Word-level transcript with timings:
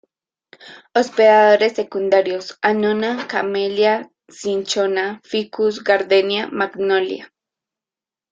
Hospedadores 0.95 1.73
secundarios: 1.75 2.57
"Annona, 2.63 3.27
Camellia, 3.27 4.11
Cinchona, 4.29 5.21
Ficus, 5.23 5.83
Gardenia, 5.83 6.47
Magnolia". 6.51 7.31